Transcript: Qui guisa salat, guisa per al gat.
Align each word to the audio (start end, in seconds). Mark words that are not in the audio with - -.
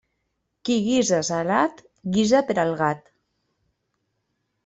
Qui 0.67 0.77
guisa 0.85 1.19
salat, 1.27 1.83
guisa 2.17 2.41
per 2.49 2.57
al 2.63 2.73
gat. 2.81 3.13